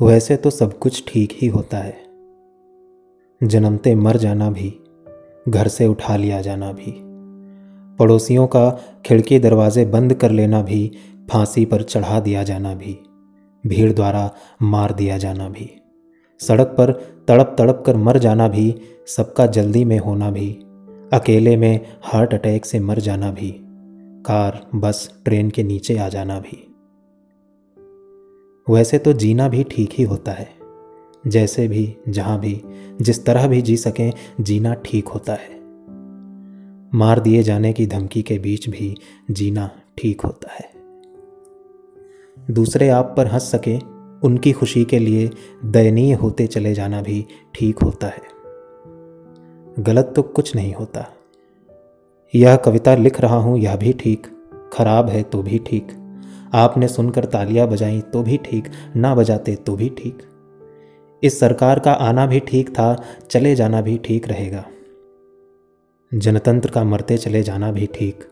[0.00, 1.94] वैसे तो सब कुछ ठीक ही होता है।
[3.40, 4.72] जन्मते मर जाना भी,
[5.48, 6.92] घर से उठा लिया जाना भी।
[7.98, 8.70] पड़ोसियों का
[9.06, 10.90] खिड़की दरवाजे बंद कर लेना भी,
[11.30, 12.98] फांसी पर चढ़ा दिया जाना भी,
[13.64, 14.30] भीड़ द्वारा
[14.62, 15.70] मार दिया जाना भी।
[16.40, 16.92] सड़क पर
[17.28, 18.74] तड़प तड़प कर मर जाना भी,
[19.06, 20.50] सबका जल्दी में होना भी,
[21.12, 23.54] अकेले में हार्ट अटैक से मर जाना भी,
[24.26, 26.68] कार, बस, ट्रेन के नीचे आ जाना भी।
[28.70, 30.48] वैसे तो जीना भी ठीक ही होता है।
[31.26, 32.62] जैसे भी, जहाँ भी,
[33.02, 35.62] जिस तरह भी जी सकें, जीना ठीक होता है।
[36.94, 38.96] मार दिए जाने की धमकी के बीच भी
[39.30, 40.72] जीना ठीक होता है।
[42.50, 43.78] दूसरे आप पर हंस सके,
[44.26, 45.30] उनकी खुशी के लिए
[45.64, 48.22] दयनीय होते चले जाना भी ठीक होता है।
[49.78, 51.06] गलत तो कुछ नहीं होता।
[52.34, 54.26] यह कविता लिख रहा हूँ, यह भी ठीक,
[54.72, 55.92] खराब है तो भी ठीक।
[56.52, 60.22] आपने सुनकर तालियाँ बजाई तो भी ठीक, ना बजाते तो भी ठीक।
[61.22, 62.94] इस सरकार का आना भी ठीक था,
[63.30, 64.64] चले जाना भी ठीक रहेगा।
[66.12, 68.28] जनतंत्र का मरते चले जाना भी ठीक।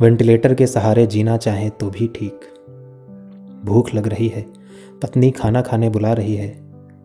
[0.00, 2.40] वेंटिलेटर के सहारे जीना चाहें तो भी ठीक।
[3.64, 4.42] भूख लग रही है,
[5.02, 6.48] पत्नी खाना खाने बुला रही है,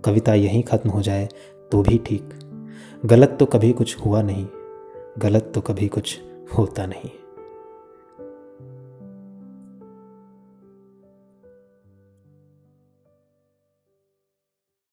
[0.06, 1.28] कविता यहीं ख़त्म हो जाए
[1.72, 2.30] तो भी ठीक।
[3.06, 4.46] गलत तो कभी कुछ हुआ नहीं,
[5.20, 6.20] गलत तो कभी कुछ
[6.58, 7.10] होता नहीं।